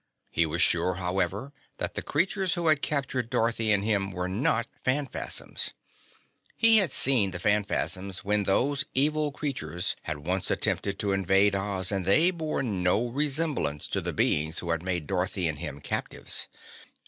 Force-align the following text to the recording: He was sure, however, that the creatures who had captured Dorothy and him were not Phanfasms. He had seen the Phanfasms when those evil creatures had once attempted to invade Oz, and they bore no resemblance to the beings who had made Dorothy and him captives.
He 0.31 0.47
was 0.47 0.63
sure, 0.63 0.95
however, 0.95 1.53
that 1.77 1.93
the 1.93 2.01
creatures 2.01 2.55
who 2.55 2.65
had 2.69 2.81
captured 2.81 3.29
Dorothy 3.29 3.71
and 3.71 3.83
him 3.83 4.09
were 4.09 4.27
not 4.27 4.65
Phanfasms. 4.83 5.73
He 6.57 6.77
had 6.77 6.91
seen 6.91 7.29
the 7.29 7.37
Phanfasms 7.37 8.23
when 8.25 8.45
those 8.45 8.83
evil 8.95 9.31
creatures 9.31 9.95
had 10.05 10.25
once 10.25 10.49
attempted 10.49 10.97
to 10.97 11.11
invade 11.11 11.53
Oz, 11.53 11.91
and 11.91 12.03
they 12.03 12.31
bore 12.31 12.63
no 12.63 13.05
resemblance 13.09 13.87
to 13.89 14.01
the 14.01 14.11
beings 14.11 14.57
who 14.57 14.71
had 14.71 14.81
made 14.81 15.05
Dorothy 15.05 15.47
and 15.47 15.59
him 15.59 15.79
captives. 15.79 16.47